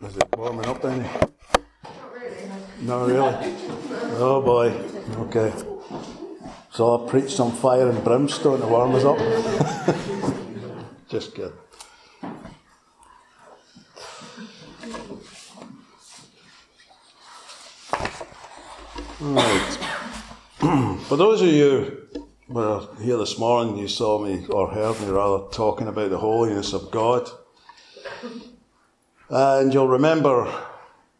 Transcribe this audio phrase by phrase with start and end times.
[0.00, 1.20] Is it warming up down here?
[2.82, 3.56] Not really.
[4.20, 4.70] Oh boy.
[5.22, 5.52] Okay.
[6.70, 9.18] So I preached preach some fire and brimstone to warm us up.
[11.08, 11.52] Just kidding.
[19.20, 19.78] Right.
[21.08, 22.06] For those of you
[22.46, 26.18] who were here this morning, you saw me, or heard me rather, talking about the
[26.18, 27.28] holiness of God.
[29.30, 30.50] And you'll remember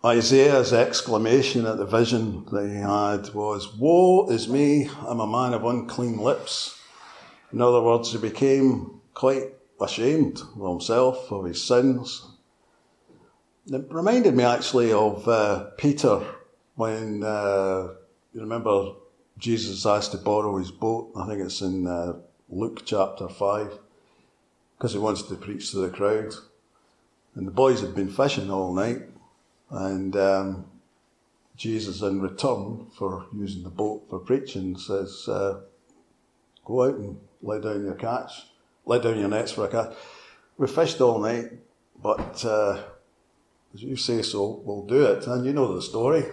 [0.02, 5.52] Isaiah's exclamation at the vision that he had was, Woe is me, I'm a man
[5.52, 6.80] of unclean lips.
[7.52, 12.26] In other words, he became quite ashamed of himself, of his sins.
[13.66, 16.24] It reminded me actually of uh, Peter
[16.76, 17.88] when, uh,
[18.32, 18.92] you remember,
[19.36, 21.12] Jesus asked to borrow his boat.
[21.14, 22.14] I think it's in uh,
[22.48, 23.78] Luke chapter 5,
[24.78, 26.32] because he wants to preach to the crowd.
[27.38, 29.00] And the boys had been fishing all night,
[29.70, 30.64] and um,
[31.56, 35.60] Jesus, in return for using the boat for preaching, says, uh,
[36.64, 38.48] Go out and lay down your catch,
[38.86, 39.94] lay down your nets for a catch.
[40.56, 41.52] We fished all night,
[42.02, 42.82] but uh,
[43.72, 45.28] as you say so, we'll do it.
[45.28, 46.24] And you know the story.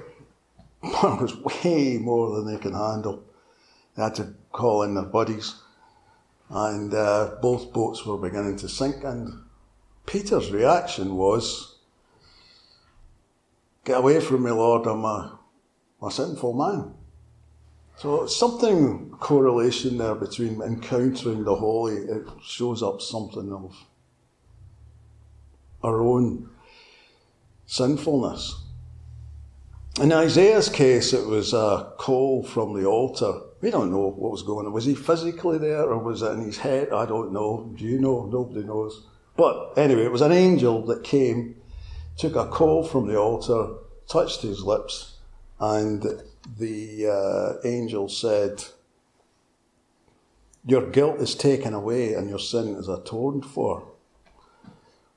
[0.81, 3.23] It was way more than they can handle.
[3.95, 5.53] They had to call in their buddies,
[6.49, 9.03] and uh, both boats were beginning to sink.
[9.03, 9.44] And
[10.05, 11.75] Peter's reaction was,
[13.83, 15.39] Get away from me, Lord, I'm a,
[16.01, 16.93] a sinful man.
[17.97, 23.75] So something correlation there between encountering the holy, it shows up something of
[25.83, 26.49] our own
[27.67, 28.63] sinfulness.
[30.01, 33.39] In Isaiah's case, it was a call from the altar.
[33.61, 34.73] We don't know what was going on.
[34.73, 36.91] Was he physically there or was it in his head?
[36.91, 37.71] I don't know.
[37.77, 38.25] Do you know?
[38.25, 39.05] Nobody knows.
[39.37, 41.55] But anyway, it was an angel that came,
[42.17, 43.75] took a call from the altar,
[44.07, 45.17] touched his lips,
[45.59, 46.21] and
[46.57, 48.63] the uh, angel said,
[50.65, 53.91] Your guilt is taken away and your sin is atoned for.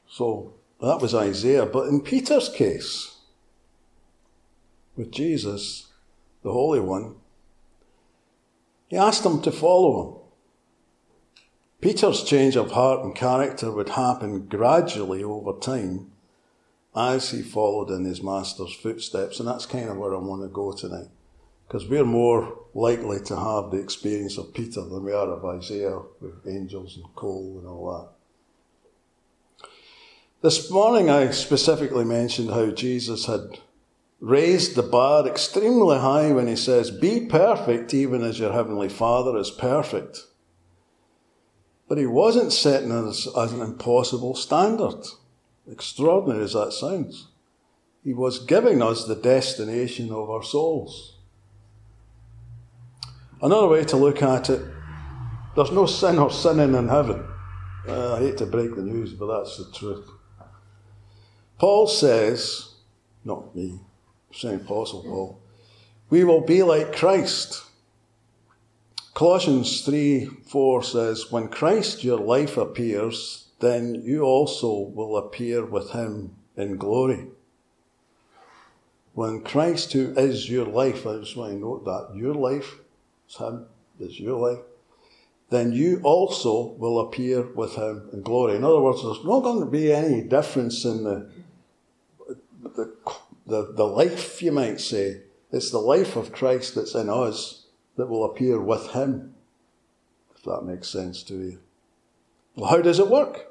[0.08, 1.66] So that was Isaiah.
[1.66, 3.16] But in Peter's case,
[4.96, 5.92] with Jesus,
[6.42, 7.16] the Holy One,
[8.88, 10.27] he asked him to follow him.
[11.80, 16.10] Peter's change of heart and character would happen gradually over time
[16.96, 20.48] as he followed in his master's footsteps, and that's kind of where I want to
[20.48, 21.08] go tonight.
[21.66, 26.00] Because we're more likely to have the experience of Peter than we are of Isaiah
[26.20, 27.92] with angels and coal and all
[29.60, 29.68] that.
[30.40, 33.60] This morning I specifically mentioned how Jesus had
[34.20, 39.36] raised the bar extremely high when he says, Be perfect even as your heavenly Father
[39.36, 40.24] is perfect.
[41.88, 45.06] But he wasn't setting us as an impossible standard,
[45.70, 47.28] extraordinary as that sounds.
[48.04, 51.16] He was giving us the destination of our souls.
[53.40, 54.62] Another way to look at it,
[55.56, 57.24] there's no sin or sinning in heaven.
[57.86, 60.08] Uh, I hate to break the news, but that's the truth.
[61.58, 62.74] Paul says,
[63.24, 63.80] not me,
[64.32, 64.62] St.
[64.62, 65.40] Apostle Paul,
[66.10, 67.64] we will be like Christ.
[69.18, 75.90] Colossians 3 4 says, When Christ your life appears, then you also will appear with
[75.90, 77.26] him in glory.
[79.14, 82.76] When Christ, who is your life, I just want to note that, your life
[83.28, 83.66] is him,
[83.98, 84.64] is your life,
[85.50, 88.54] then you also will appear with him in glory.
[88.54, 91.28] In other words, there's not going to be any difference in the,
[92.62, 92.94] the
[93.48, 95.22] the, the life, you might say.
[95.50, 97.57] It's the life of Christ that's in us
[97.98, 99.34] that will appear with him,
[100.34, 101.58] if that makes sense to you.
[102.56, 103.46] Well, how does it work?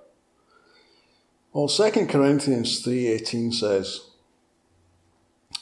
[1.54, 4.10] Well, 2 Corinthians 3.18 says,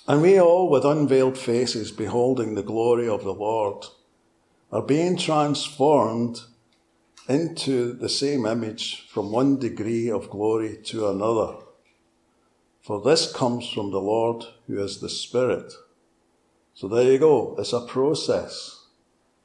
[0.07, 3.83] And we all, with unveiled faces, beholding the glory of the Lord,
[4.71, 6.43] are being transformed
[7.27, 11.55] into the same image from one degree of glory to another
[12.85, 15.73] for this comes from the Lord who is the Spirit.
[16.75, 17.55] So there you go.
[17.57, 18.74] It's a process.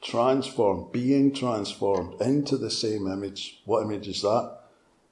[0.03, 3.61] Transformed, being transformed into the same image.
[3.65, 4.61] What image is that?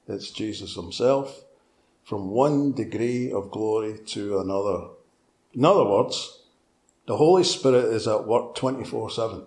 [0.07, 1.43] It's Jesus himself.
[2.03, 4.87] From one degree of glory to another.
[5.53, 6.39] In other words,
[7.05, 9.43] the Holy Spirit is at work 24 7.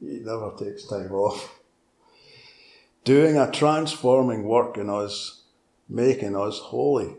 [0.00, 1.60] He never takes time off.
[3.04, 5.42] Doing a transforming work in us,
[5.88, 7.16] making us holy.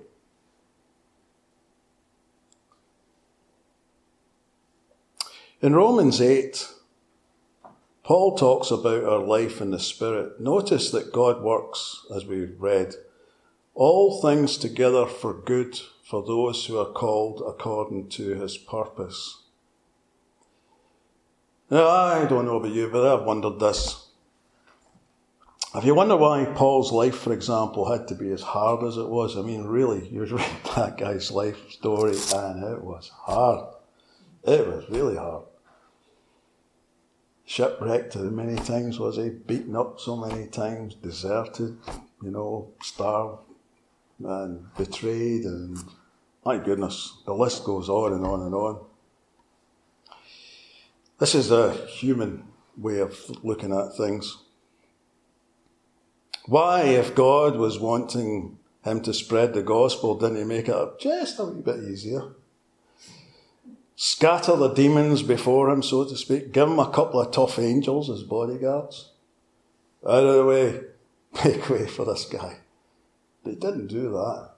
[5.61, 6.67] In Romans 8,
[8.03, 10.39] Paul talks about our life in the Spirit.
[10.39, 12.95] Notice that God works, as we read,
[13.75, 19.43] all things together for good for those who are called according to his purpose.
[21.69, 24.07] Now, I don't know about you, but I've wondered this.
[25.73, 29.07] If you wonder why Paul's life, for example, had to be as hard as it
[29.07, 33.73] was, I mean, really, you read that guy's life story and it was hard.
[34.43, 35.45] It was really hard.
[37.51, 39.27] Shipwrecked many times, was he?
[39.27, 41.77] Beaten up so many times, deserted,
[42.23, 43.39] you know, starved
[44.23, 45.77] and betrayed, and
[46.45, 48.85] my goodness, the list goes on and on and on.
[51.19, 52.45] This is a human
[52.77, 54.37] way of looking at things.
[56.45, 61.37] Why, if God was wanting him to spread the gospel, didn't he make it just
[61.37, 62.31] a wee bit easier?
[64.03, 66.51] Scatter the demons before him, so to speak.
[66.51, 69.11] Give him a couple of tough angels as bodyguards.
[70.03, 70.81] Out of the way.
[71.45, 72.57] Make way for this guy.
[73.43, 74.53] But he didn't do that.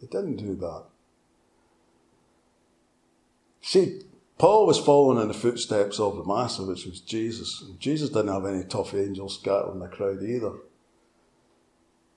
[0.00, 0.82] He didn't do that.
[3.62, 4.02] See,
[4.36, 7.64] Paul was following in the footsteps of the Master, which was Jesus.
[7.78, 10.52] Jesus didn't have any tough angels scattering the crowd either.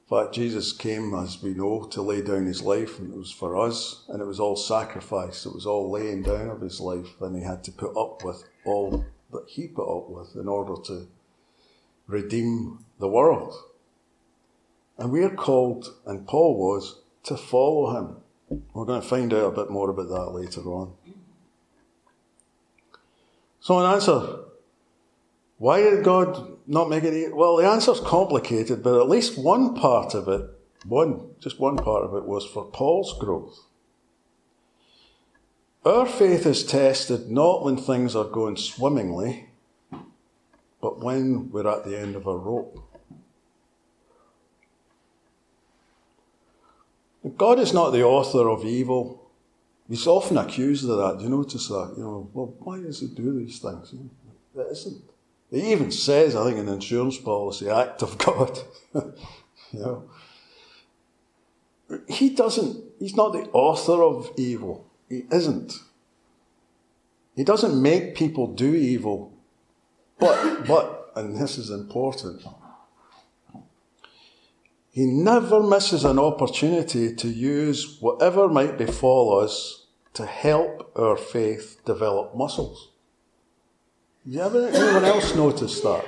[0.09, 3.31] In fact, Jesus came, as we know, to lay down his life, and it was
[3.31, 5.45] for us, and it was all sacrifice.
[5.45, 8.43] It was all laying down of his life, and he had to put up with
[8.65, 11.07] all that he put up with in order to
[12.07, 13.55] redeem the world.
[14.97, 18.61] And we are called, and Paul was, to follow him.
[18.73, 20.93] We're going to find out a bit more about that later on.
[23.61, 24.39] So, an answer
[25.57, 27.35] why did God not make it?
[27.35, 30.49] Well, the answer's complicated, but at least one part of it,
[30.85, 33.59] one, just one part of it, was for Paul's growth.
[35.85, 39.49] Our faith is tested not when things are going swimmingly,
[40.81, 42.79] but when we're at the end of a rope.
[47.37, 49.29] God is not the author of evil.
[49.89, 51.17] He's often accused of that.
[51.17, 51.93] Do you notice that?
[51.97, 53.93] You know, well, why does he do these things?
[54.55, 55.03] It isn't.
[55.53, 58.57] He even says, I think, in insurance policy, act of God.
[58.95, 59.13] you
[59.73, 60.09] know.
[62.07, 64.87] He doesn't, he's not the author of evil.
[65.07, 65.75] He isn't.
[67.35, 69.31] He doesn't make people do evil.
[70.17, 72.43] But, but, and this is important,
[74.89, 81.79] he never misses an opportunity to use whatever might befall us to help our faith
[81.85, 82.92] develop muscles.
[84.25, 86.05] You ever, anyone else notice that?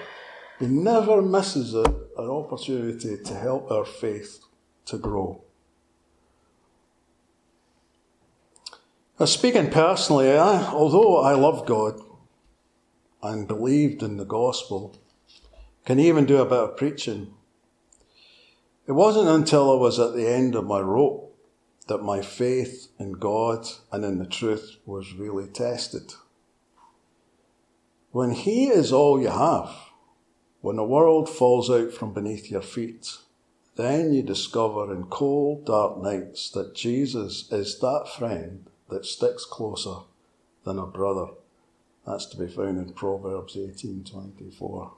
[0.60, 4.40] He never misses a, an opportunity to help our faith
[4.86, 5.44] to grow.
[9.20, 12.00] Now, speaking personally, I, although I love God
[13.22, 14.98] and believed in the gospel,
[15.86, 17.34] can even do a bit of preaching,
[18.88, 21.38] it wasn't until I was at the end of my rope
[21.88, 26.14] that my faith in God and in the truth was really tested.
[28.16, 29.76] When He is all you have,
[30.62, 33.18] when the world falls out from beneath your feet,
[33.76, 40.06] then you discover in cold, dark nights that Jesus is that friend that sticks closer
[40.64, 41.28] than a brother.
[42.08, 44.94] That's to be found in Proverbs 18:24.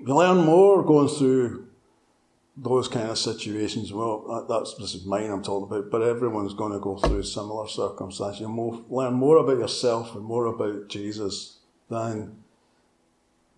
[0.00, 1.68] We learn more going through
[2.56, 3.92] those kind of situations.
[3.92, 7.68] Well, that's this is mine I'm talking about, but everyone's going to go through similar
[7.68, 8.40] circumstances.
[8.40, 12.36] You more, learn more about yourself and more about Jesus than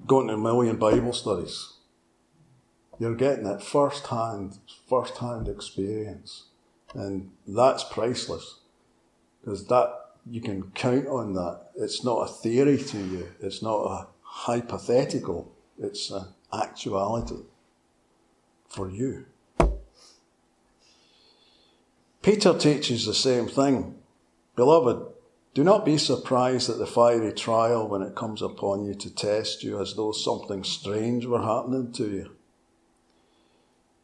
[0.06, 1.72] going to a million Bible studies.
[2.98, 4.58] You're getting that first hand,
[4.88, 6.46] first hand experience,
[6.94, 8.60] and that's priceless
[9.40, 9.92] because that
[10.30, 11.70] you can count on that.
[11.76, 13.28] It's not a theory to you.
[13.40, 17.42] It's not a hypothetical it's an actuality
[18.74, 19.26] for you.
[22.22, 23.94] Peter teaches the same thing.
[24.56, 25.12] Beloved,
[25.52, 29.62] do not be surprised at the fiery trial when it comes upon you to test
[29.62, 32.30] you as though something strange were happening to you.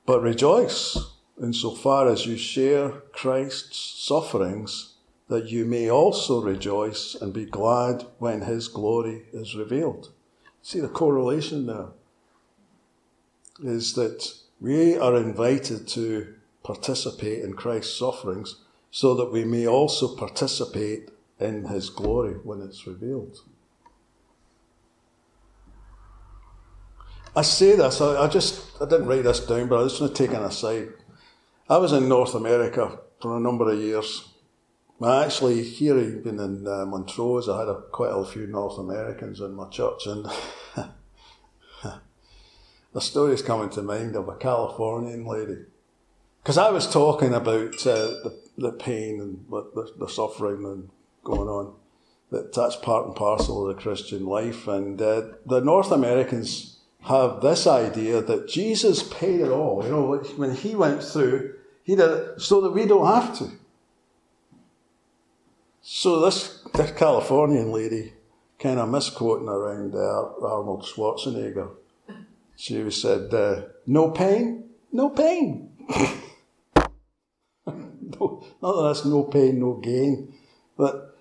[0.06, 0.96] But rejoice
[1.42, 4.94] insofar as you share Christ's sufferings,
[5.28, 10.12] that you may also rejoice and be glad when his glory is revealed.
[10.62, 11.88] See the correlation there
[13.62, 18.56] is that we are invited to participate in Christ's sufferings
[18.90, 23.38] so that we may also participate in his glory when it's revealed.
[27.34, 30.14] I say this, I, I just, I didn't write this down, but I just want
[30.14, 30.88] to take an aside.
[31.68, 34.30] I was in North America for a number of years
[35.00, 39.40] well, actually, here even in uh, Montrose, I had a, quite a few North Americans
[39.40, 40.26] in my church, and
[42.92, 45.58] the story's coming to mind of a Californian lady.
[46.42, 47.94] Because I was talking about uh,
[48.24, 50.88] the, the pain and the, the suffering and
[51.22, 51.74] going on.
[52.30, 54.66] That that's part and parcel of the Christian life.
[54.68, 59.82] And uh, the North Americans have this idea that Jesus paid it all.
[59.84, 63.50] You know, when he went through, he did it so that we don't have to.
[65.82, 68.12] So this, this Californian lady
[68.58, 71.70] kind of misquoting around uh, Arnold Schwarzenegger.
[72.60, 75.70] She said, uh, no pain, no pain.
[77.66, 80.34] no, not that that's no pain, no gain,
[80.76, 81.16] but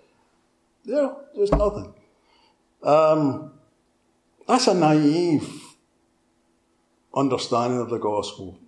[0.83, 1.93] there's nothing.
[2.83, 3.53] Um,
[4.49, 5.49] that's a naive
[7.15, 8.59] understanding of the gospel.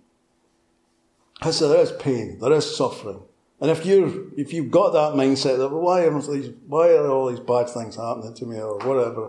[1.34, 3.20] Because there is pain, there is suffering.
[3.60, 7.28] And if you if you've got that mindset that why are these why are all
[7.28, 9.28] these bad things happening to me or whatever,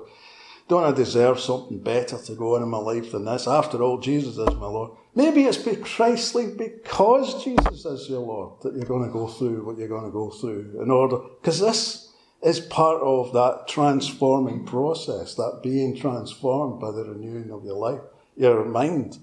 [0.68, 3.48] don't I deserve something better to go on in my life than this?
[3.48, 4.92] After all, Jesus is my Lord.
[5.16, 9.78] Maybe it's precisely because Jesus is your Lord that you're going to go through what
[9.78, 15.36] you're going to go through in order because this is part of that transforming process,
[15.36, 18.02] that being transformed by the renewing of your life,
[18.36, 19.18] your mind,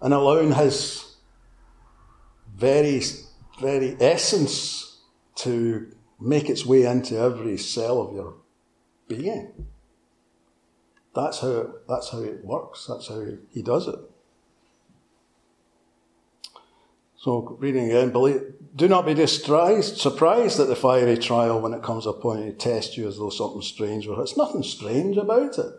[0.00, 1.16] and allowing His
[2.56, 3.02] very
[3.60, 5.00] very essence
[5.36, 8.34] to make its way into every cell of your
[9.08, 9.68] being.
[11.14, 12.86] That's how it, that's how it works.
[12.86, 13.98] That's how he, does it.
[17.16, 18.42] So, reading again, believe,
[18.74, 22.96] do not be distressed, surprised at the fiery trial when it comes upon you test
[22.96, 24.20] you as though something strange were.
[24.20, 25.72] It's nothing strange about it.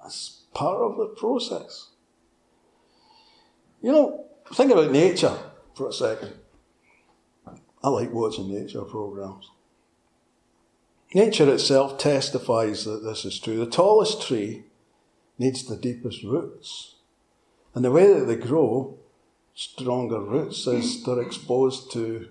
[0.00, 1.88] That's part of the process.
[3.82, 5.36] You know, think about nature
[5.74, 6.32] for a second.
[7.82, 9.50] I like watching nature programs.
[11.14, 13.56] Nature itself testifies that this is true.
[13.58, 14.64] The tallest tree
[15.38, 16.96] needs the deepest roots.
[17.74, 18.98] And the way that they grow
[19.54, 22.28] stronger roots is they're exposed to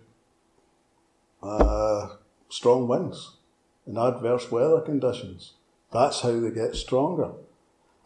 [1.42, 2.10] uh,
[2.50, 3.38] strong winds
[3.86, 5.54] and adverse weather conditions.
[5.92, 7.32] That's how they get stronger.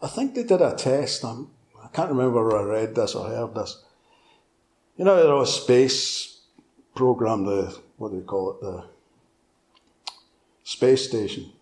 [0.00, 1.24] I think they did a test.
[1.24, 1.50] I'm,
[1.82, 3.82] I can not remember where I read this or heard this.
[4.96, 6.40] You know, there was a space
[6.94, 8.84] program, the, what do you call it, the
[10.72, 11.52] space station,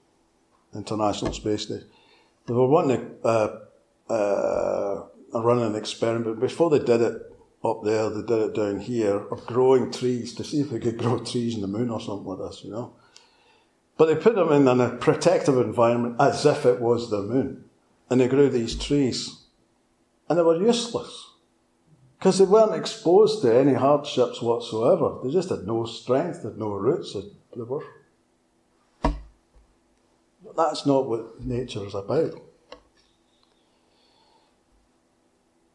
[0.75, 1.89] International Space Station.
[2.47, 3.61] They were wanting to uh,
[4.13, 5.03] uh,
[5.33, 6.41] run an experiment.
[6.41, 7.17] Before they did it
[7.65, 10.99] up there, they did it down here, of growing trees to see if they could
[10.99, 12.95] grow trees in the moon or something like this, you know.
[13.99, 17.65] But they put them in a protective environment as if it was the moon.
[18.09, 19.45] And they grew these trees.
[20.29, 21.35] And they were useless
[22.19, 25.19] because they weren't exposed to any hardships whatsoever.
[25.23, 27.15] They just had no strength, had no roots.
[27.15, 27.85] They were.
[30.61, 32.35] That's not what nature is about.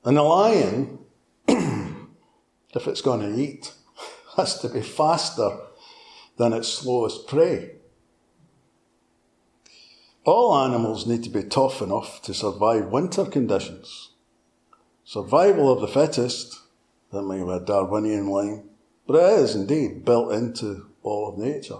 [0.04, 1.00] And a lion,
[1.48, 3.74] if it's going to eat,
[4.38, 5.58] has to be faster
[6.38, 7.72] than its slowest prey.
[10.24, 14.12] All animals need to be tough enough to survive winter conditions.
[15.04, 16.62] Survival of the fittest,
[17.12, 18.70] that may be a Darwinian line,
[19.08, 21.80] but it is indeed built into all of nature.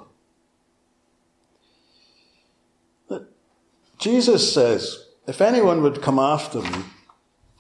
[3.98, 6.84] Jesus says, If anyone would come after me,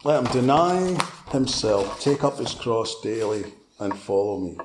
[0.03, 0.97] let him deny
[1.31, 4.57] himself, take up his cross daily, and follow me.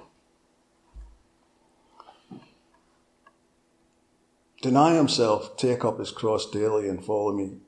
[4.62, 7.58] Deny himself, take up his cross daily, and follow me.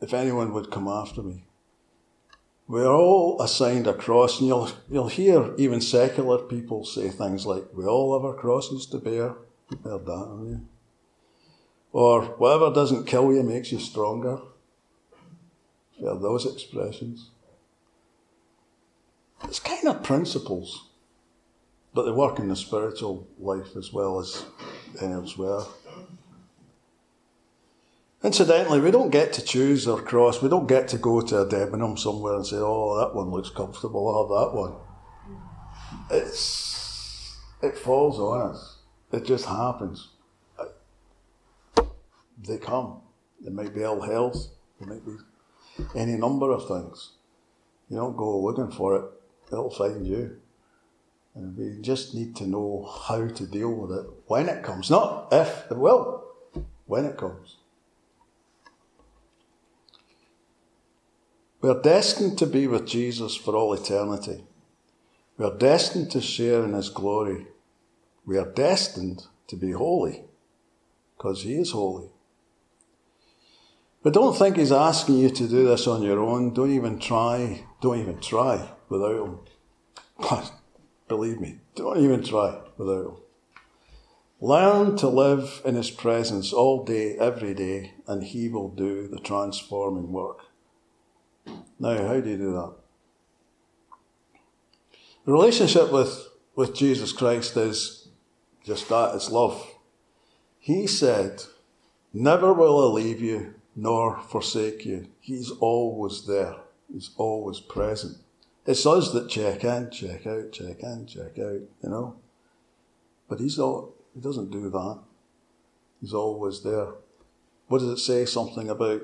[0.00, 1.44] If anyone would come after me.
[2.66, 7.64] We're all assigned a cross, and you'll, you'll hear even secular people say things like,
[7.74, 9.34] We all have our crosses to bear.
[9.70, 10.60] You've heard that, haven't you?
[11.92, 14.38] Or, Whatever doesn't kill you makes you stronger.
[15.96, 17.30] You've heard those expressions.
[19.44, 20.88] It's kind of principles,
[21.94, 24.44] but they work in the spiritual life as well as
[25.00, 25.62] elsewhere.
[28.22, 30.42] Incidentally, we don't get to choose our cross.
[30.42, 33.48] We don't get to go to a Debenham somewhere and say, oh, that one looks
[33.48, 34.74] comfortable, I'll have that one.
[36.10, 38.76] It's, it falls on us.
[39.10, 40.09] It just happens.
[42.46, 43.00] They come.
[43.44, 44.48] It might be ill health.
[44.80, 45.16] It might be
[45.94, 47.12] any number of things.
[47.88, 49.04] You don't go looking for it,
[49.52, 50.36] it'll find you.
[51.34, 54.90] And we just need to know how to deal with it when it comes.
[54.90, 56.24] Not if, it will,
[56.86, 57.56] when it comes.
[61.60, 64.44] We are destined to be with Jesus for all eternity.
[65.36, 67.46] We are destined to share in his glory.
[68.24, 70.24] We are destined to be holy
[71.16, 72.08] because he is holy.
[74.02, 76.54] But don't think he's asking you to do this on your own.
[76.54, 77.64] Don't even try.
[77.82, 79.38] Don't even try without him.
[81.08, 83.16] Believe me, don't even try without him.
[84.40, 89.18] Learn to live in his presence all day, every day, and he will do the
[89.18, 90.44] transforming work.
[91.78, 92.74] Now, how do you do that?
[95.26, 98.08] The relationship with, with Jesus Christ is
[98.64, 99.66] just that it's love.
[100.58, 101.42] He said,
[102.14, 105.08] Never will I leave you nor forsake you.
[105.20, 106.56] He's always there,
[106.92, 108.18] He's always present.
[108.66, 112.16] It's us that check in, check out, check in, check out, you know.
[113.26, 114.98] But He's all, He doesn't do that.
[116.02, 116.88] He's always there.
[117.68, 118.26] What does it say?
[118.26, 119.00] Something about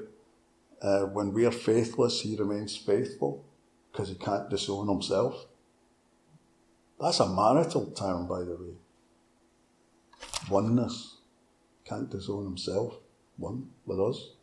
[0.82, 3.46] uh, when we are faithless, He remains faithful
[3.90, 5.46] because He can't disown Himself.
[7.00, 8.74] That's a marital term, by the way.
[10.50, 11.16] Oneness.
[11.86, 12.96] Can't disown himself.
[13.36, 14.35] One with us.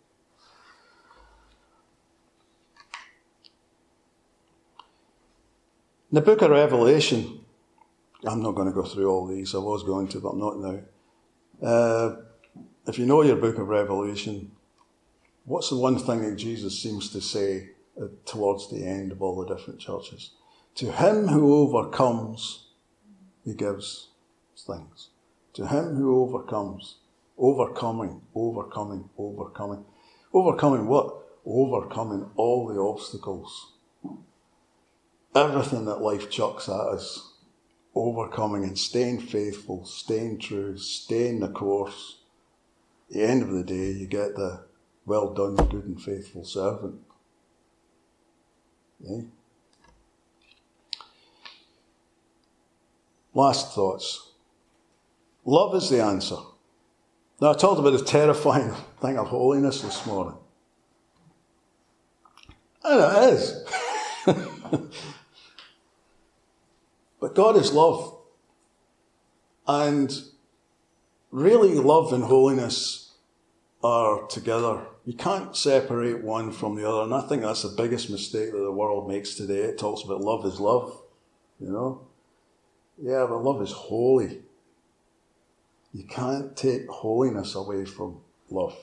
[6.14, 7.40] In the book of Revelation,
[8.24, 9.56] I'm not going to go through all these.
[9.56, 10.80] I was going to, but I'm not now.
[11.60, 12.16] Uh,
[12.86, 14.52] if you know your book of Revelation,
[15.46, 19.44] what's the one thing that Jesus seems to say uh, towards the end of all
[19.44, 20.34] the different churches?
[20.76, 22.68] To him who overcomes,
[23.44, 24.10] he gives
[24.56, 25.10] things.
[25.54, 26.98] To him who overcomes,
[27.40, 29.84] overcoming, overcoming, overcoming.
[30.32, 31.12] Overcoming what?
[31.44, 33.73] Overcoming all the obstacles.
[35.36, 37.32] Everything that life chucks at us.
[37.96, 42.20] Overcoming and staying faithful, staying true, staying the course.
[43.10, 44.66] At the end of the day, you get the
[45.06, 46.96] well done, good and faithful servant.
[49.00, 49.22] Yeah?
[53.34, 54.32] Last thoughts.
[55.46, 56.38] Love is the answer.
[57.42, 60.38] Now, I talked about the terrifying thing of holiness this morning.
[62.84, 63.66] And it is.
[67.24, 68.18] but God is love.
[69.66, 70.14] And
[71.32, 73.14] really, love and holiness
[73.82, 74.88] are together.
[75.06, 77.04] You can't separate one from the other.
[77.04, 79.60] And I think that's the biggest mistake that the world makes today.
[79.60, 81.02] It talks about love is love,
[81.62, 82.06] you know?
[83.02, 84.42] Yeah, but love is holy.
[85.94, 88.76] You can't take holiness away from love.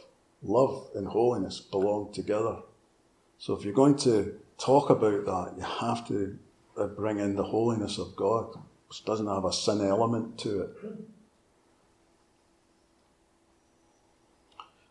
[0.42, 2.60] Love and holiness belong together.
[3.36, 6.38] So if you're going to talk about that, you have to
[6.80, 8.56] uh, bring in the holiness of God,
[8.88, 10.70] which doesn't have a sin element to it.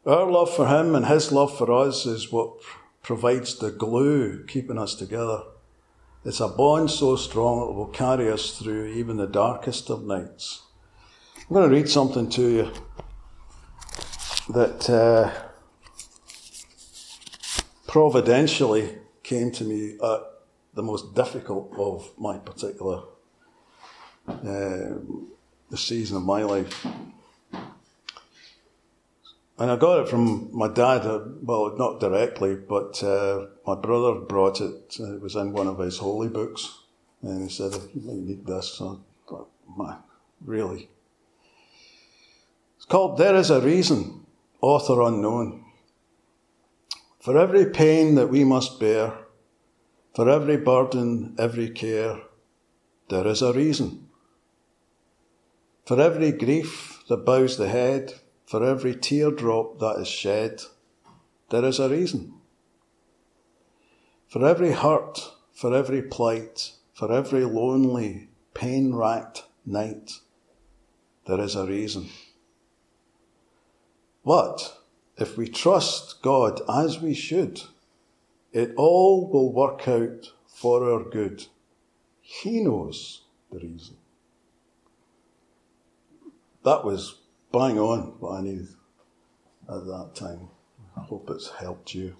[0.06, 2.54] Our love for Him and His love for us is what
[3.02, 5.42] provides the glue keeping us together.
[6.24, 10.64] It's a bond so strong it will carry us through even the darkest of nights.
[11.38, 12.72] I'm going to read something to you
[14.50, 15.32] that uh,
[17.88, 20.29] providentially came to me at
[20.80, 23.02] the most difficult of my particular
[24.30, 24.96] uh,
[25.70, 26.86] the season of my life.
[29.58, 34.22] And I got it from my dad, uh, well, not directly, but uh, my brother
[34.22, 34.96] brought it.
[34.98, 36.84] Uh, it was in one of his holy books.
[37.22, 38.76] And he said, You might need this.
[38.76, 40.02] So I thought,
[40.46, 40.90] really?
[42.78, 44.26] It's called There Is a Reason,
[44.62, 45.66] author unknown.
[47.20, 49.26] For every pain that we must bear,
[50.16, 52.22] for every burden, every care,
[53.10, 54.08] there is a reason.
[55.86, 58.14] For every grief that bows the head,
[58.46, 60.62] for every teardrop that is shed,
[61.50, 62.34] there is a reason.
[64.28, 70.20] For every hurt, for every plight, for every lonely, pain racked night,
[71.26, 72.10] there is a reason.
[74.26, 74.78] But
[75.18, 77.62] if we trust God as we should,
[78.52, 81.46] it all will work out for our good.
[82.22, 83.98] He knows the reason.
[86.64, 87.20] That was
[87.52, 88.68] bang on what I needed
[89.68, 90.50] at that time.
[90.98, 92.16] I hope it's helped you.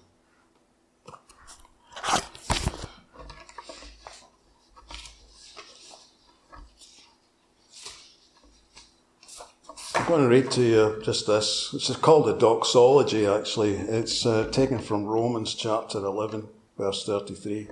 [10.10, 11.70] Going to read to you just this.
[11.72, 13.74] It's called a doxology, actually.
[13.76, 17.68] It's uh, taken from Romans chapter 11, verse 33.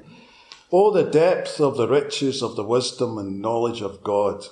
[0.71, 4.45] Oh, the depth of the riches of the wisdom and knowledge of God!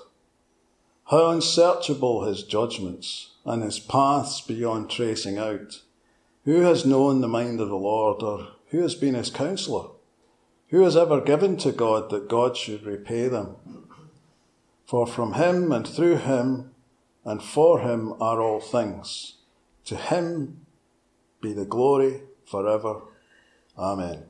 [1.11, 5.83] How unsearchable his judgments and his paths beyond tracing out.
[6.45, 9.91] Who has known the mind of the Lord, or who has been his counselor?
[10.71, 13.55] Who has ever given to God that God should repay them?
[14.87, 16.73] For from him and through him
[17.27, 19.35] and for him are all things.
[19.87, 20.65] To him
[21.43, 23.03] be the glory forever.
[23.77, 24.25] Amen.